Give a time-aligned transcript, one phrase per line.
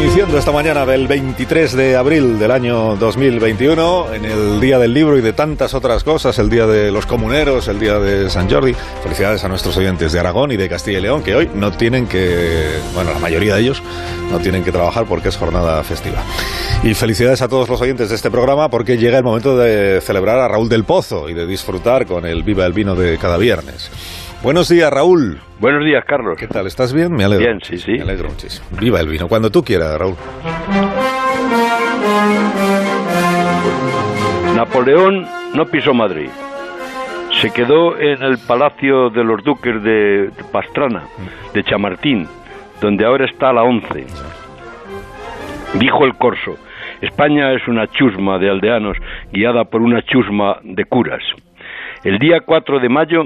[0.00, 5.18] Iniciando esta mañana del 23 de abril del año 2021, en el Día del Libro
[5.18, 8.74] y de tantas otras cosas, el Día de los Comuneros, el Día de San Jordi.
[9.02, 12.06] Felicidades a nuestros oyentes de Aragón y de Castilla y León, que hoy no tienen
[12.06, 13.82] que, bueno, la mayoría de ellos
[14.30, 16.24] no tienen que trabajar porque es jornada festiva.
[16.82, 20.38] Y felicidades a todos los oyentes de este programa porque llega el momento de celebrar
[20.38, 23.90] a Raúl del Pozo y de disfrutar con el Viva el Vino de cada viernes.
[24.42, 25.38] Buenos días, Raúl.
[25.60, 26.38] Buenos días, Carlos.
[26.38, 26.66] ¿Qué tal?
[26.66, 27.12] ¿Estás bien?
[27.12, 27.44] Me alegro.
[27.44, 27.92] Bien, sí, sí.
[27.92, 28.66] Me alegro muchísimo.
[28.80, 29.28] Viva el vino.
[29.28, 30.14] Cuando tú quieras, Raúl.
[34.56, 36.30] Napoleón no pisó Madrid.
[37.42, 41.04] Se quedó en el Palacio de los Duques de Pastrana,
[41.52, 42.26] de Chamartín,
[42.80, 44.06] donde ahora está la once.
[45.78, 46.56] Dijo el corso,
[47.02, 48.96] España es una chusma de aldeanos
[49.32, 51.22] guiada por una chusma de curas.
[52.02, 53.24] El día 4 de mayo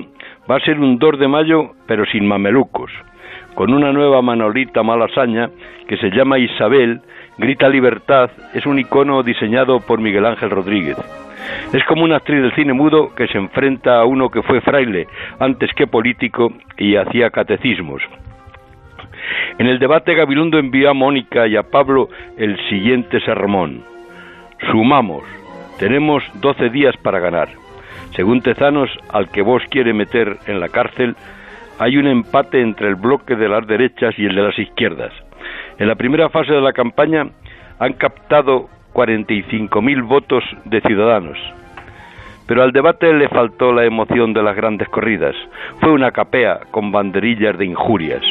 [0.51, 2.91] Va a ser un 2 de mayo, pero sin mamelucos,
[3.55, 5.49] con una nueva Manolita malasaña
[5.89, 7.01] que se llama Isabel,
[7.39, 10.99] grita libertad, es un icono diseñado por Miguel Ángel Rodríguez.
[11.73, 15.07] Es como una actriz del cine mudo que se enfrenta a uno que fue fraile
[15.39, 18.03] antes que político y hacía catecismos.
[19.59, 23.83] En el debate Gabilondo envió a Mónica y a Pablo el siguiente sermón.
[24.71, 25.23] Sumamos,
[25.79, 27.49] tenemos 12 días para ganar.
[28.15, 31.17] Según Tezanos, al que vos quiere meter en la cárcel,
[31.79, 35.13] hay un empate entre el bloque de las derechas y el de las izquierdas.
[35.79, 37.27] En la primera fase de la campaña
[37.81, 41.37] han captado 45.000 votos de ciudadanos.
[42.47, 45.35] Pero al debate le faltó la emoción de las grandes corridas.
[45.81, 48.23] Fue una capea con banderillas de injurias.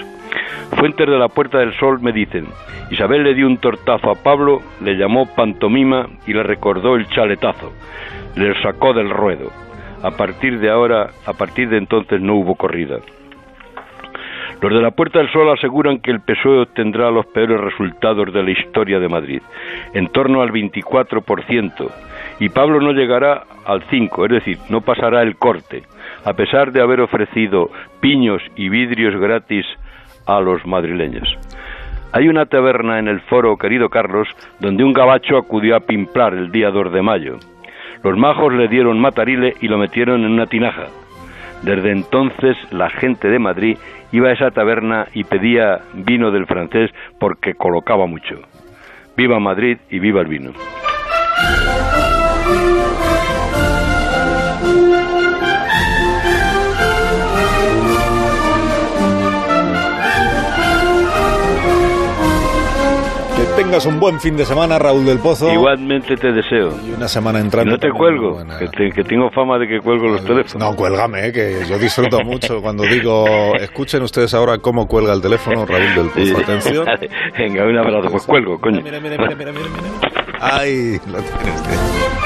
[0.77, 2.47] Fuentes de la Puerta del Sol me dicen,
[2.91, 7.73] Isabel le dio un tortazo a Pablo, le llamó pantomima y le recordó el chaletazo.
[8.35, 9.51] Le sacó del ruedo.
[10.03, 12.97] A partir de ahora, a partir de entonces no hubo corrida.
[14.61, 18.43] Los de la Puerta del Sol aseguran que el PSOE obtendrá los peores resultados de
[18.43, 19.41] la historia de Madrid,
[19.93, 21.91] en torno al 24%,
[22.39, 25.83] y Pablo no llegará al 5%, es decir, no pasará el corte,
[26.23, 27.69] a pesar de haber ofrecido
[27.99, 29.65] piños y vidrios gratis
[30.25, 31.27] a los madrileños.
[32.13, 34.27] Hay una taberna en el foro, querido Carlos,
[34.59, 37.37] donde un gabacho acudió a pimplar el día 2 de mayo.
[38.03, 40.87] Los majos le dieron matarile y lo metieron en una tinaja.
[41.63, 43.77] Desde entonces la gente de Madrid
[44.11, 48.41] iba a esa taberna y pedía vino del francés porque colocaba mucho.
[49.15, 50.51] Viva Madrid y viva el vino.
[63.73, 65.51] Tengas un buen fin de semana, Raúl del Pozo.
[65.51, 66.77] Igualmente te deseo.
[66.87, 67.71] Y una semana entrando.
[67.71, 70.69] No te cuelgo, que, tengo fama de que cuelgo los teléfonos.
[70.69, 73.25] No, cuélgame, que yo disfruto mucho cuando digo,
[73.55, 76.37] escuchen ustedes ahora cómo cuelga el teléfono Raúl del Pozo.
[76.37, 76.85] Atención.
[77.39, 78.79] Venga, un abrazo, pues cuelgo, coño.
[78.83, 80.29] Mira, mira, mira, mira, mira, mira.
[80.39, 82.22] Ay, lo tienes.